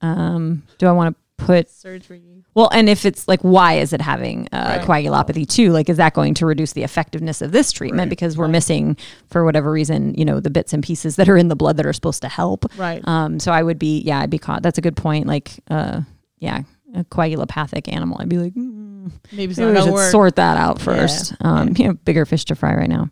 [0.02, 2.22] um, do I want to put surgery.
[2.56, 5.06] Well, and if it's like, why is it having uh, Right.
[5.06, 5.72] coagulopathy too?
[5.72, 8.96] Like, is that going to reduce the effectiveness of this treatment because we're missing,
[9.30, 11.86] for whatever reason, you know, the bits and pieces that are in the blood that
[11.86, 12.66] are supposed to help?
[12.78, 13.02] Right.
[13.08, 14.62] Um, so I would be, yeah, I'd be caught.
[14.62, 15.26] That's a good point.
[15.26, 16.02] Like, uh,
[16.40, 16.62] yeah,
[16.94, 18.18] a coagulopathic animal.
[18.20, 20.12] I'd be like, mm, Maybe maybe we should work.
[20.12, 21.34] sort that out first.
[21.42, 23.10] Um, you know, bigger fish to fry right now.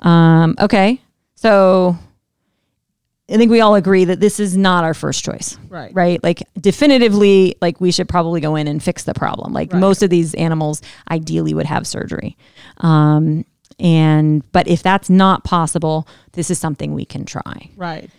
[0.00, 1.00] Um, okay,
[1.34, 1.96] so
[3.30, 5.92] I think we all agree that this is not our first choice Right.
[5.94, 6.22] right?
[6.24, 9.52] Like definitively, like we should probably go in and fix the problem.
[9.52, 9.78] Like Right.
[9.78, 12.36] most of these animals ideally would have surgery.
[12.78, 13.44] Um,
[13.78, 17.70] and but if that's not possible, this is something we can try.
[17.76, 18.10] Right.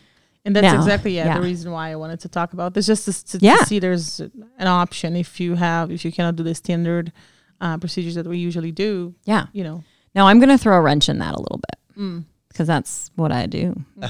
[0.44, 1.36] And that's Now, exactly yeah, yeah.
[1.38, 3.58] the reason why I wanted to talk about this, just to, to, Yeah.
[3.58, 7.12] to see there's an option if you have if you cannot do the standard
[7.60, 9.14] uh, procedures that we usually do.
[9.26, 9.46] Yeah.
[9.54, 9.84] You know,
[10.16, 12.26] Now I'm going to throw a wrench in that a little bit Mm.
[12.48, 13.76] because that's what I do.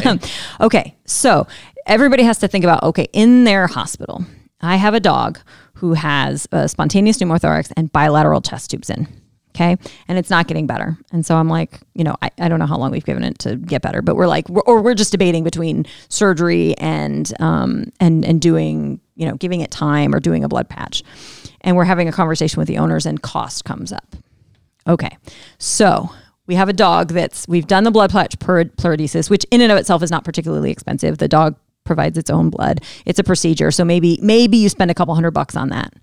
[0.60, 0.96] okay.
[1.04, 1.46] So
[1.86, 4.24] everybody has to think about okay, in their hospital,
[4.60, 5.38] I have a dog
[5.74, 9.06] who has a spontaneous pneumothorax and bilateral chest tubes in.
[9.54, 9.76] Okay.
[10.08, 10.98] And it's not getting better.
[11.12, 13.38] And so I'm like, you know, I, I don't know how long we've given it
[13.40, 17.92] to get better, but we're like, we're, or we're just debating between surgery and, um,
[18.00, 21.04] and, and doing, you know, giving it time or doing a blood patch.
[21.60, 24.16] And we're having a conversation with the owners and cost comes up.
[24.88, 25.16] Okay.
[25.58, 26.10] So
[26.48, 29.78] we have a dog that's, we've done the blood patch per which in and of
[29.78, 31.18] itself is not particularly expensive.
[31.18, 32.80] The dog provides its own blood.
[33.06, 33.70] It's a procedure.
[33.70, 35.94] So maybe, maybe you spend a couple hundred bucks on that.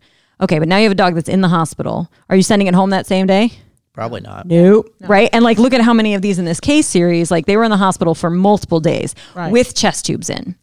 [0.42, 0.60] Okay.
[0.60, 2.12] But now you have a dog that's in the hospital.
[2.30, 3.52] Are you sending it home that same day?
[3.94, 4.46] Probably not.
[4.46, 4.94] Nope.
[5.02, 5.30] Right.
[5.34, 7.64] And like, look at how many of these in this case series, like they were
[7.66, 9.52] in the hospital for multiple days Right.
[9.52, 10.56] with chest tubes in.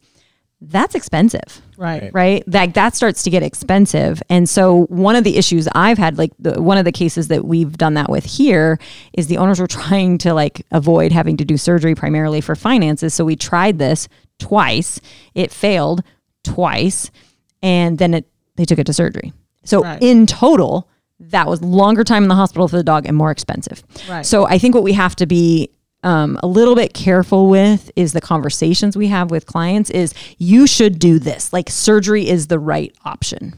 [0.60, 2.10] That's expensive right.
[2.12, 6.18] right like that starts to get expensive and so one of the issues i've had
[6.18, 8.80] like the, one of the cases that we've done that with here
[9.12, 13.14] is the owners were trying to like avoid having to do surgery primarily for finances
[13.14, 14.08] so we tried this
[14.40, 15.00] twice
[15.34, 16.02] it failed
[16.42, 17.12] twice
[17.62, 19.32] and then it they took it to surgery
[19.64, 19.98] so Right.
[20.02, 20.88] in total
[21.20, 24.24] that was longer time in the hospital for the dog and more expensive Right.
[24.24, 25.70] so i think what we have to be
[26.04, 30.66] um, a little bit careful with is the conversations we have with clients is you
[30.68, 33.54] should do this like surgery is the right option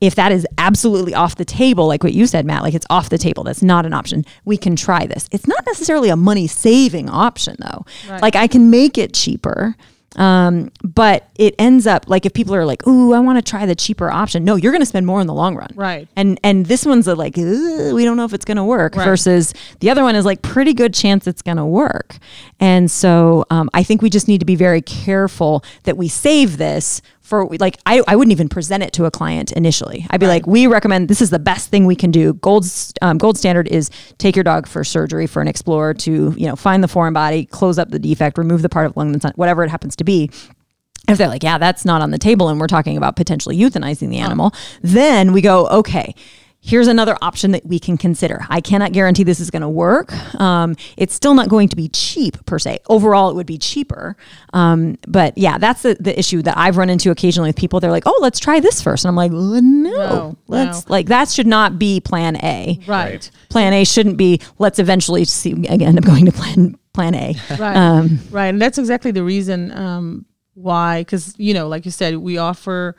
[0.00, 3.08] if that is absolutely off the table, like what you said, Matt, like it's off
[3.08, 4.24] the table, that's not an option.
[4.44, 5.28] We can try this.
[5.30, 7.86] It's not necessarily a money saving option though.
[8.10, 8.20] Right.
[8.20, 9.76] Like I can make it cheaper.
[10.16, 13.66] Um, but it ends up like if people are like, "Ooh, I want to try
[13.66, 16.08] the cheaper option." No, you're going to spend more in the long run, Right.
[16.16, 18.96] And and this one's a like, we don't know if it's going to work.
[18.96, 19.04] Right.
[19.04, 22.16] Versus the other one is like pretty good chance it's going to work.
[22.60, 26.58] And so um, I think we just need to be very careful that we save
[26.58, 30.06] this for like I, I wouldn't even present it to a client initially.
[30.10, 32.34] I'd be like, we recommend this is the best thing we can do.
[32.34, 32.66] Gold
[33.02, 36.54] um, gold standard is take your dog for surgery for an explorer to you know
[36.54, 39.36] find the foreign body, close up the defect, remove the part of lung that's not,
[39.36, 40.30] whatever it happens to be.
[41.08, 44.08] If they're like, yeah, that's not on the table, and we're talking about potentially euthanizing
[44.08, 46.14] the animal, then we go, okay.
[46.66, 48.46] Here's another option that we can consider.
[48.48, 50.12] I cannot guarantee this is going to work.
[50.40, 52.78] Um, it's still not going to be cheap per se.
[52.88, 54.16] Overall, it would be cheaper.
[54.54, 57.80] Um, but yeah, that's the, the issue that I've run into occasionally with people.
[57.80, 59.04] They're like, oh, let's try this first.
[59.04, 60.92] And I'm like, no, No, let's no.
[60.92, 62.80] like that should not be plan A.
[62.86, 63.30] Right.
[63.50, 65.98] Plan A shouldn't be let's eventually see again.
[65.98, 67.34] I'm going to plan plan A.
[67.58, 67.76] Right.
[67.84, 68.46] Um, right.
[68.46, 70.24] And that's exactly the reason um,
[70.54, 72.96] why, because, you know, like you said, we offer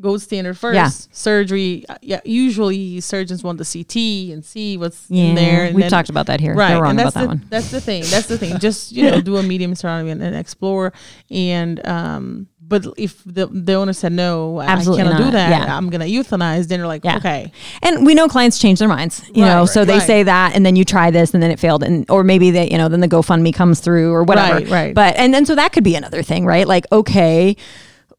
[0.00, 0.88] gold standard first Yeah.
[1.12, 1.84] surgery.
[1.88, 2.20] uh, Yeah.
[2.24, 5.64] Usually surgeons want the CT and see what's Yeah, in there.
[5.66, 6.54] And we've then- talked about that here.
[6.54, 6.70] Right.
[6.70, 7.46] They're wrong and about that's that the, one.
[7.48, 8.02] That's the thing.
[8.10, 8.58] That's the thing.
[8.58, 10.92] Just, you know, do a median sternotomy and, and explore.
[11.30, 15.26] And, um, but if the, the owner said, no, Absolutely I cannot not.
[15.26, 15.76] do that, Yeah.
[15.76, 17.18] I'm going to euthanize, then you're like, Yeah.
[17.18, 17.52] okay.
[17.82, 20.02] And we know clients change their minds, you Right, know, right, so they right.
[20.02, 22.68] say that and then you try this and then it failed and or maybe they,
[22.70, 24.54] you know, then the GoFundMe comes through or whatever.
[24.54, 24.94] Right, right.
[24.94, 26.66] But and then so that could be another thing, right?
[26.66, 27.56] Like, okay,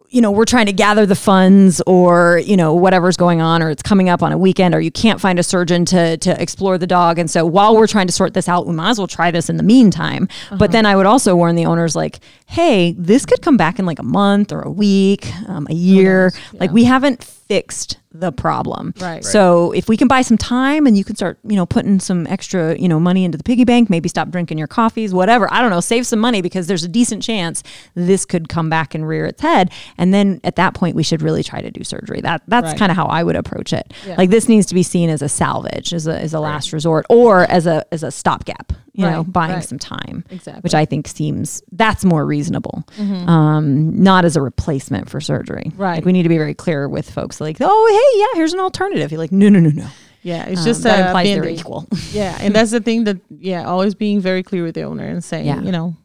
[0.09, 3.69] you know, we're trying to gather the funds or, you know, whatever's going on or
[3.69, 6.77] it's coming up on a weekend or you can't find a surgeon to to explore
[6.77, 7.19] the dog.
[7.19, 9.49] And so while we're trying to sort this out, we might as well try this
[9.49, 10.23] in the meantime.
[10.23, 10.57] Uh-huh.
[10.57, 13.85] But then I would also warn the owners like, hey, this could come back in
[13.85, 16.31] like a month or a week, um, a year.
[16.53, 18.93] Like we haven't fixed the problem.
[18.99, 19.23] Right.
[19.23, 22.25] So if we can buy some time and you can start, you know, putting some
[22.27, 25.51] extra, you know, money into the piggy bank, maybe stop drinking your coffees, whatever.
[25.51, 27.61] I don't know, save some money because there's a decent chance
[27.93, 29.69] this could come back and rear its head.
[29.97, 32.21] And then at that point we should really try to do surgery.
[32.21, 32.77] That that's Right.
[32.79, 33.93] kind of how I would approach it.
[34.07, 34.15] Yeah.
[34.17, 37.05] Like this needs to be seen as a salvage, as a as a last resort
[37.09, 39.63] or as a as a stopgap, you know, buying right.
[39.63, 40.23] some time.
[40.29, 40.61] Exactly.
[40.61, 42.83] Which I think seems that's more reasonable.
[42.99, 45.71] Um, not as a replacement for surgery.
[45.75, 45.95] Right.
[45.95, 48.59] Like we need to be very clear with folks like, oh hey, yeah, here's an
[48.59, 49.11] alternative.
[49.11, 49.87] You're like, no, no, no, no.
[50.21, 50.45] Yeah.
[50.45, 51.87] It's Um, just that a implies they're equal.
[52.11, 52.37] Yeah.
[52.41, 55.45] And that's the thing that, yeah, always being very clear with the owner and saying,
[55.45, 55.61] Yeah.
[55.61, 55.95] you know,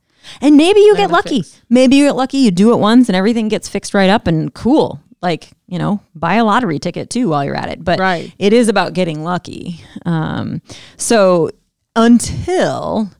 [0.42, 1.42] And maybe you get lucky.
[1.42, 1.60] fix.
[1.70, 2.38] Maybe you get lucky.
[2.38, 5.00] You do it once and everything gets fixed right up and cool.
[5.22, 7.84] Like, you know, buy a lottery ticket too while you're at it.
[7.84, 8.32] But Right.
[8.38, 9.80] it is about getting lucky.
[10.06, 10.60] Um,
[10.96, 11.50] so
[11.96, 13.10] until,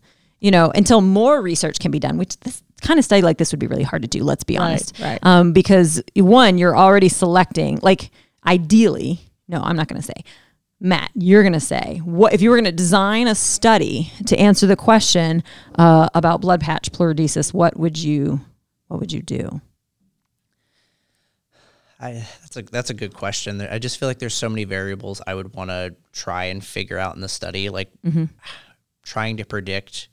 [0.40, 3.52] you know, until more research can be done, which this kind of study like this
[3.52, 4.98] would be really hard to do, let's be Right, honest.
[5.00, 5.18] right.
[5.22, 8.11] Um, because one, you're already selecting, like
[8.46, 10.24] ideally, no, I'm not going to say.
[10.83, 14.38] Matt, you're going to say what if you were going to design a study to
[14.38, 15.42] answer the question
[15.78, 17.52] uh, about blood patch pleurodesis?
[17.52, 18.40] What would you
[18.88, 19.61] what would you do?
[22.00, 23.60] I that's a that's a good question.
[23.60, 26.98] I just feel like there's so many variables I would want to try and figure
[26.98, 27.90] out in the study, like
[29.02, 30.08] trying to predict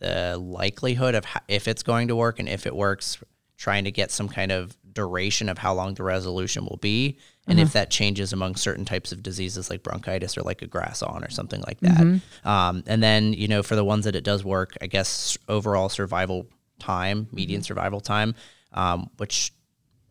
[0.00, 3.18] the likelihood of ho- if it's going to work and if it works,
[3.58, 7.16] trying to get some kind of duration of how long the resolution will be,
[7.46, 11.02] and if that changes among certain types of diseases like bronchitis or like a grass
[11.02, 12.00] awn or something like that.
[12.44, 15.88] Um, and then you know for the ones that it does work, I guess overall
[15.88, 16.46] survival
[16.80, 18.34] time, median survival time,
[18.72, 19.52] um, which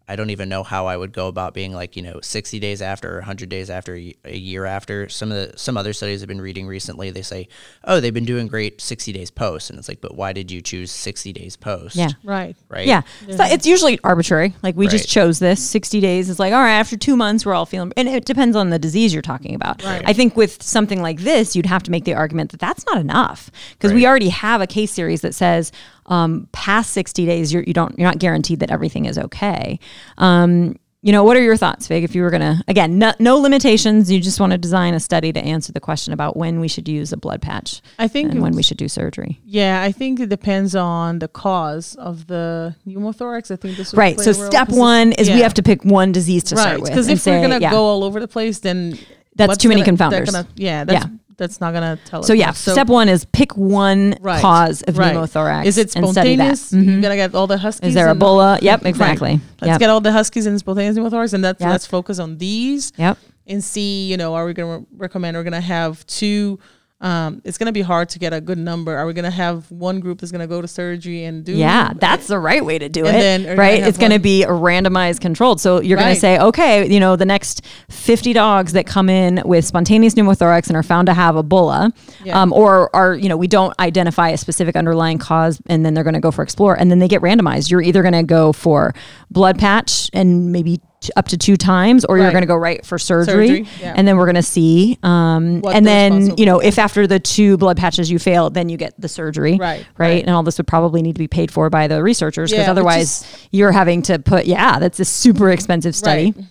[0.10, 2.82] I don't even know how I would go about being like, you know, 60 days
[2.82, 5.08] after, 100 days after, a year after.
[5.08, 7.48] Some of the some other studies I've been reading recently, they say,
[7.84, 10.62] "Oh, they've been doing great 60 days post." And it's like, "But why did you
[10.62, 12.10] choose 60 days post?" Yeah.
[12.24, 12.56] right.
[12.70, 12.88] Right?
[12.88, 14.56] Yeah, so it's usually arbitrary.
[14.64, 15.60] Like we just chose this.
[15.60, 16.80] Sixty days It's like all right.
[16.80, 19.84] After two months, we're all feeling, and it depends on the disease you're talking about.
[19.84, 20.02] Right.
[20.06, 22.98] I think with something like this, you'd have to make the argument that that's not
[22.98, 25.72] enough because we already have a case series that says
[26.10, 29.80] um, past sixty days, you're, you don't you're not guaranteed that everything is okay.
[30.18, 32.04] Um, you know, what are your thoughts, Fig?
[32.04, 35.32] If you were gonna again, no, no limitations, you just want to design a study
[35.32, 38.42] to answer the question about when we should use a blood patch I think and
[38.42, 39.40] when we should do surgery.
[39.46, 43.50] Yeah, I think it depends on the cause of the pneumothorax.
[43.50, 44.20] I think this Right.
[44.20, 46.90] So step one is we have to pick one disease to right start with.
[46.90, 47.72] because if we're gonna yeah.
[47.72, 48.98] go all over the place, then
[49.38, 50.26] That's too many gonna- confounders.
[50.34, 51.12] gonna- yeah, that's Yeah.
[51.40, 52.28] That's not gonna tell us.
[52.28, 52.52] So yeah.
[52.52, 55.16] So- step one is pick one right, cause of right.
[55.16, 55.66] pneumothorax.
[55.66, 56.58] Is it and study that.
[56.58, 56.72] spontaneous?
[56.92, 56.96] Mhm.
[56.98, 57.88] You gotta get all the huskies.
[57.90, 58.60] Is there a bulla?
[58.62, 58.90] Yep, Right.
[58.90, 59.40] exactly.
[59.62, 59.80] Let's Yep.
[59.80, 61.70] get all the huskies and spontaneous pneumothorax, and that's Yep.
[61.72, 63.18] let's focus on these Yep.
[63.48, 64.06] and see.
[64.12, 65.36] You know, are we gonna recommend?
[65.38, 66.60] We're gonna have two
[67.02, 68.96] um, it's going to be hard to get a good number.
[68.96, 71.54] Are we going to have one group that's going to go to surgery and do?
[71.54, 73.20] Yeah, that's the right way to do And it.
[73.46, 73.82] then right?
[73.82, 75.62] It's going to be a randomized controlled.
[75.62, 79.42] So you're going to say, okay, you know, the next 50 dogs that come in
[79.46, 82.42] with spontaneous pneumothorax and are found to have a bulla, Yeah.
[82.42, 86.04] um, or are, you know, we don't identify a specific underlying cause and then they're
[86.04, 87.72] going to go for explore and then they get randomized.
[87.72, 88.94] You're either going to go for
[89.32, 92.86] blood patch and maybe t- up to two times, or you're going to go right
[92.86, 93.48] for surgery.
[93.66, 93.94] Surgery, yeah.
[93.96, 94.98] And then we're going to see.
[95.04, 98.70] Um, and the then, you know, if after the two blood patches you fail, then
[98.70, 99.58] you get the surgery.
[99.58, 100.08] Right, Right.
[100.08, 100.22] right.
[100.26, 102.72] And all this would probably need to be paid for by the researchers because Yeah,
[102.72, 106.34] otherwise is- you're having to put, yeah, that's a super expensive study.
[106.36, 106.46] Right.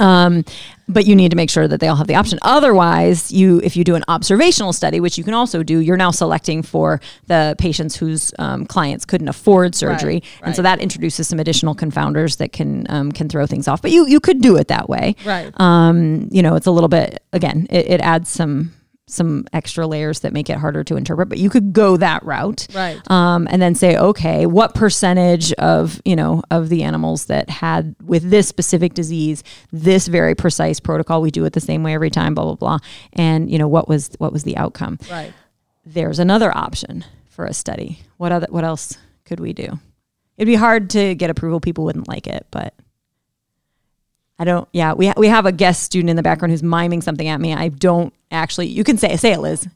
[0.00, 0.44] Um,
[0.88, 2.38] but you need to make sure that they all have the option.
[2.42, 6.10] Otherwise, you if you do an observational study, which you can also do, you're now
[6.10, 11.26] selecting for the patients whose um, clients couldn't afford surgery, Right, and so that introduces
[11.28, 13.82] some additional confounders that can um, can throw things off.
[13.82, 15.16] But you you could do it that way.
[15.24, 15.50] Right.
[15.60, 18.72] Um, you know, it's a little bit again, it, it adds some
[19.08, 21.28] some extra layers that make it harder to interpret.
[21.28, 23.00] But you could go that route Right.
[23.10, 27.94] um, and then say, okay, what percentage of you know of the animals that had
[28.04, 32.10] with this specific disease, this very precise protocol, we do it the same way every
[32.10, 32.78] time, blah blah blah,
[33.12, 34.98] and you know what was what was the outcome?
[35.10, 35.32] Right.
[35.84, 38.00] There's another option for a study.
[38.16, 39.78] What other what else could we do?
[40.36, 41.60] It'd be hard to get approval.
[41.60, 42.74] People wouldn't like it, but.
[44.38, 44.68] I don't.
[44.72, 47.40] Yeah, we ha- we have a guest student in the background who's miming something at
[47.40, 47.54] me.
[47.54, 48.66] I don't actually.
[48.68, 49.66] You can say say it, Liz.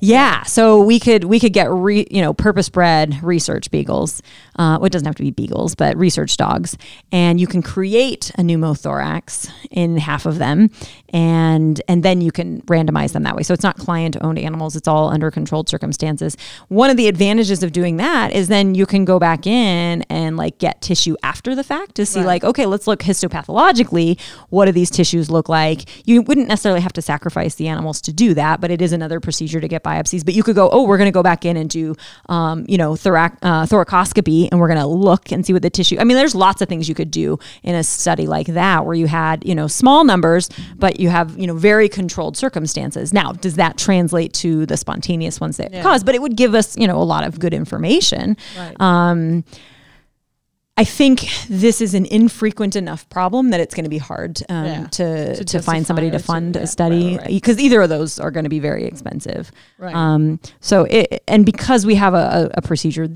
[0.00, 4.22] Yeah, so we could we could get re, you know purpose bred research beagles.
[4.58, 6.76] Uh, well, it doesn't have to be beagles, but research dogs,
[7.12, 10.70] and you can create a pneumothorax in half of them,
[11.10, 13.42] and and then you can randomize them that way.
[13.42, 16.36] So it's not client owned animals; it's all under controlled circumstances.
[16.68, 20.36] One of the advantages of doing that is then you can go back in and
[20.36, 22.26] like get tissue after the fact to see Right.
[22.26, 24.18] like okay, let's look histopathologically.
[24.50, 26.06] What do these tissues look like?
[26.06, 29.20] You wouldn't necessarily have to sacrifice the animals to do that, but it is another
[29.20, 30.24] procedure to get biopsies.
[30.24, 31.94] But you could go, oh, we're going to go back in and do,
[32.28, 35.70] um, you know, thorac- uh, thoracoscopy, and we're going to look and see what the
[35.70, 35.96] tissue.
[35.98, 38.94] I mean, there's lots of things you could do in a study like that where
[38.94, 43.12] you had, you know, small numbers, but you have, you know, very controlled circumstances.
[43.12, 45.82] Now, does that translate to the spontaneous ones that Yeah.
[45.82, 46.04] cause?
[46.04, 48.36] But it would give us, you know, a lot of good information.
[48.58, 48.74] Right.
[48.80, 49.44] Um,
[50.78, 54.64] I think this is an infrequent enough problem that it's going to be hard um,
[54.66, 54.86] Yeah.
[54.88, 57.20] to, To to, find somebody to justify or to- fund yeah, a right, study right,
[57.20, 57.28] right.
[57.28, 59.50] because either of those are going to be very expensive.
[59.78, 59.94] Right.
[59.94, 63.08] Um, so it, and because we have a, a, a procedure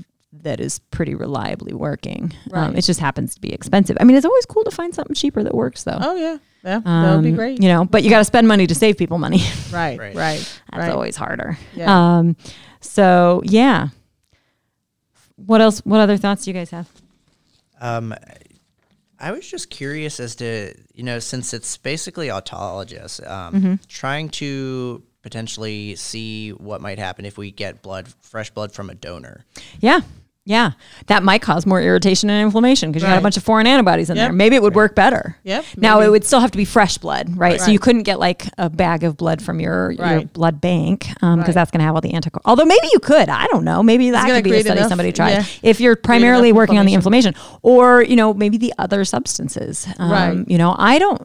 [0.43, 2.77] that is pretty reliably working, um, Right.
[2.79, 3.95] it just happens to be expensive.
[3.99, 5.99] I mean, it's always cool to find something cheaper that works though.
[6.01, 6.37] oh yeah.
[6.63, 6.79] Yeah.
[6.79, 7.61] that would be Um, great.
[7.61, 9.41] You know, but you got to spend money to save people money.
[9.71, 9.99] Right.
[9.99, 10.15] Right.
[10.15, 10.59] Right.
[10.71, 10.91] That's right.
[10.91, 11.57] always harder.
[11.75, 12.17] Yeah.
[12.17, 12.35] Um,
[12.81, 13.89] so yeah.
[15.35, 15.79] What else?
[15.85, 16.87] What other thoughts do you guys have?
[17.81, 18.13] Um,
[19.19, 23.73] I was just curious as to you know since it's basically autologous, um, Mm-hmm.
[23.87, 28.95] trying to potentially see what might happen if we get blood, fresh blood from a
[28.95, 29.45] donor.
[29.79, 30.01] Yeah.
[30.43, 30.71] Yeah.
[31.05, 34.09] That might cause more irritation and inflammation because you got a bunch of foreign antibodies
[34.09, 34.33] in there.
[34.33, 35.37] Maybe it would work better.
[35.43, 37.51] Yep, Now it would still have to be fresh blood, right?
[37.51, 37.61] right?
[37.61, 41.21] So you couldn't get like a bag of blood from your, your blood bank because
[41.37, 41.53] Right.
[41.53, 42.41] that's going to have all the anticorps.
[42.45, 43.29] Although maybe you could.
[43.29, 43.83] I don't know.
[43.83, 45.29] Maybe that could be a study enough- somebody tried.
[45.31, 45.43] yeah.
[45.61, 49.87] If you're primarily working on the inflammation or, you know, maybe the other substances.
[49.99, 50.49] Um, Right.
[50.49, 51.21] You know, I don't.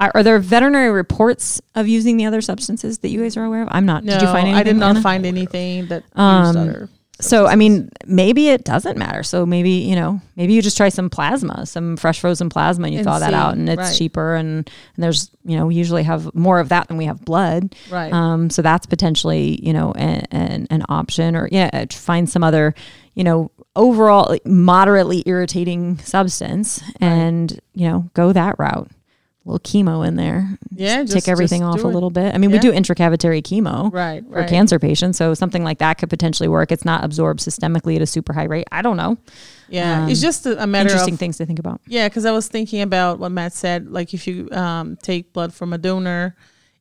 [0.00, 3.62] Are, are there veterinary reports of using the other substances that you guys are aware
[3.62, 3.68] of?
[3.70, 4.04] I'm not.
[4.04, 4.54] No, did you find anything?
[4.60, 5.00] I did not Anna?
[5.00, 6.88] find anything that used Um.
[7.18, 9.22] So I mean, maybe it doesn't matter.
[9.22, 12.94] So maybe you know, maybe you just try some plasma, some fresh frozen plasma, and
[12.94, 13.94] you And thaw that out, and it's right.
[13.94, 14.34] cheaper.
[14.34, 17.74] And, and there's you know, we usually have more of that than we have blood.
[17.90, 18.12] Right.
[18.12, 22.44] Um, so that's potentially you know an, an, an option, or yeah, uh, find some
[22.44, 22.74] other
[23.14, 28.90] you know overall moderately irritating substance, and you know go that route.
[29.46, 30.58] Little chemo in there.
[30.74, 32.34] Yeah, Just just- take everything just off a little bit.
[32.34, 34.24] I mean, we do intracavitary chemo Right.
[34.24, 34.48] for right.
[34.48, 35.16] cancer patients.
[35.18, 36.72] So something like that could potentially work.
[36.72, 38.66] It's not absorbed systemically at a super high rate.
[38.72, 39.18] I don't know.
[39.68, 40.08] Yeah.
[40.08, 41.80] it's Um, just a, matter Interesting of things to think about.
[41.86, 43.88] Yeah, because I was thinking about what Matt said.
[43.90, 46.34] Like, if you um, take blood from a donor,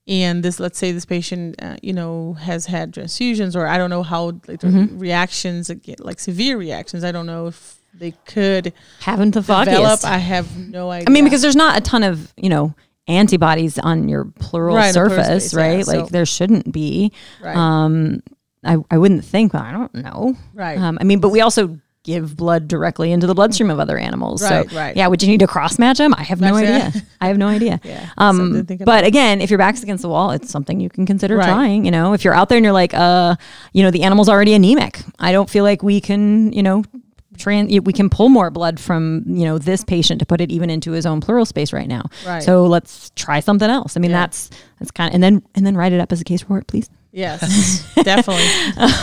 [0.07, 3.89] and this, let's say, this patient, uh, you know, has had transfusions, or I don't
[3.91, 4.97] know how like, the Mm-hmm.
[4.99, 7.03] reactions, get, like severe reactions.
[7.03, 9.67] I don't know if they could Haven't the develop.
[9.69, 10.05] foggiest.
[10.05, 11.05] I have no idea.
[11.07, 12.73] I mean, because there's not a ton of, you know,
[13.07, 15.85] antibodies on your pleural Right, surface, space, yeah, right?
[15.85, 17.11] so- like there shouldn't be.
[17.41, 18.21] right, Um,
[18.63, 20.35] I, I wouldn't think, but I don't know.
[20.53, 23.97] right, Um, I mean, but we also give blood directly into the bloodstream of other
[23.97, 24.43] animals.
[24.43, 24.95] Right, so, right.
[24.95, 26.13] yeah, would you need to cross match them?
[26.15, 26.91] I have no idea.
[27.21, 27.79] I have no idea.
[27.83, 31.37] Yeah, Um, but again, if your back's against the wall, it's something you can consider
[31.37, 31.47] Right.
[31.47, 31.85] trying.
[31.85, 33.35] You know, if you're out there and you're like, uh,
[33.73, 34.99] you know, the animal's already anemic.
[35.19, 36.83] I don't feel like we can, you know,
[37.37, 40.69] Trans, we can pull more blood from you know this patient to put it even
[40.69, 42.03] into his own pleural space right now.
[42.25, 42.41] Right.
[42.43, 43.95] So let's try something else.
[43.97, 44.21] I mean, Yeah.
[44.21, 46.67] that's that's kind of and then and then write it up as a case report,
[46.67, 46.89] please.
[47.17, 48.43] Yes, definitely.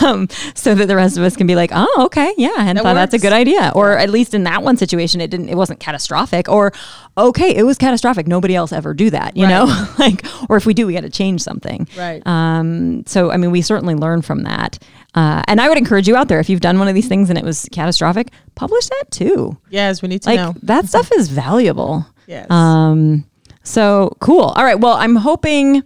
[0.07, 2.75] um, so that the rest of us can be like, oh, okay, yeah, I hadn't
[2.75, 3.71] That thought that's a good idea.
[3.73, 6.47] Or at least in that one situation, it didn't, it wasn't catastrophic.
[6.47, 6.71] Or
[7.17, 8.27] okay, it was catastrophic.
[8.27, 9.49] Nobody else ever do that, you Right.
[9.49, 9.87] know?
[9.99, 11.87] like, or if we do, we got to change something.
[11.97, 12.21] Right.
[12.27, 14.77] Um, so I mean, we certainly learn from that.
[15.15, 17.29] Uh, and I would encourage you out there if you've done one of these things
[17.31, 19.57] and it was catastrophic, publish that too.
[19.71, 20.53] yes, we need to Like know.
[20.63, 22.05] that stuff is valuable.
[22.27, 22.49] Yes.
[22.49, 23.25] Um,
[23.63, 24.43] so cool.
[24.55, 24.79] All right.
[24.79, 25.83] Well, I'm hoping,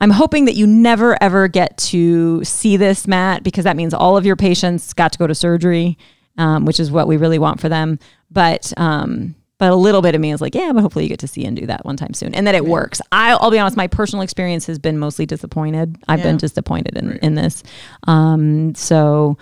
[0.00, 4.16] I'm hoping that you never ever get to see this, Matt, because that means all
[4.16, 5.98] of your patients got to go to surgery,
[6.36, 7.98] um, which is what we really want for them.
[8.30, 11.18] But, um, but a little bit of me is like, yeah, but hopefully you get
[11.20, 13.00] to see and do that one time soon, and that it works.
[13.10, 15.96] I'll, I'll be honest, my personal experience has been mostly disappointed.
[16.06, 16.26] I've Yeah.
[16.26, 17.64] been disappointed in, in this.
[18.06, 19.36] Um, so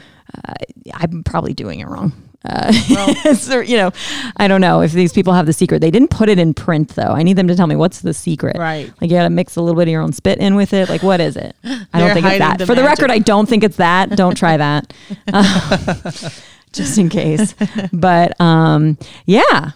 [0.49, 0.55] uh,
[0.95, 2.13] I'm probably doing it wrong.
[2.49, 2.73] Uh,
[3.35, 3.91] so, you know,
[4.37, 5.81] I don't know if these people have the secret.
[5.81, 7.03] They didn't put it in print though.
[7.13, 8.57] I need them to tell me what's the secret.
[8.59, 8.87] Right.
[9.01, 10.89] Like you got to mix a little bit of your own spit in with it.
[10.89, 11.57] Like what is it?
[11.65, 12.59] I don't think it's that.
[12.59, 12.99] the For the magic.
[12.99, 14.11] record, I don't think it's that.
[14.11, 14.93] Don't try that.
[16.73, 17.55] Just in case.
[17.93, 19.73] But um, yeah.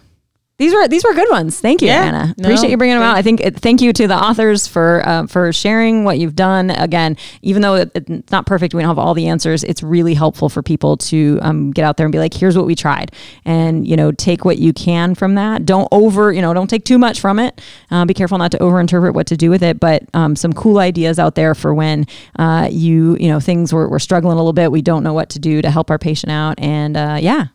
[0.60, 1.58] These were these were good ones.
[1.58, 2.02] Thank you, Yeah.
[2.04, 2.34] Anna.
[2.36, 3.16] No, Appreciate you bringing them out.
[3.16, 6.68] I think it, thank you to the authors for uh, for sharing what you've done.
[6.68, 9.64] Again, even though it, it's not perfect, we don't have all the answers.
[9.64, 12.66] It's really helpful for people to um, get out there and be like, "Here's what
[12.66, 13.10] we tried,"
[13.46, 15.64] and you know, take what you can from that.
[15.64, 17.58] Don't over, you know, don't take too much from it.
[17.90, 19.80] Uh, be careful not to overinterpret what to do with it.
[19.80, 22.06] But um, some cool ideas out there for when
[22.38, 24.70] uh, you you know things were we're struggling a little bit.
[24.70, 27.46] We don't know what to do to help our patient out, and uh, yeah,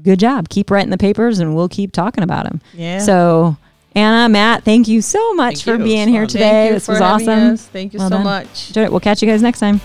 [0.00, 0.48] good job.
[0.48, 2.60] Keep writing the papers, and we'll keep talking about them.
[2.72, 2.98] Yeah.
[3.00, 3.56] So,
[3.94, 5.84] Anna, Matt, thank you so much Thank for you.
[5.84, 6.70] Being here today.
[6.72, 7.28] This was awesome.
[7.54, 7.66] us.
[7.66, 8.24] Thank you Well so done.
[8.24, 8.68] much.
[8.68, 8.90] Enjoyed it.
[8.90, 9.80] We'll catch you guys next time.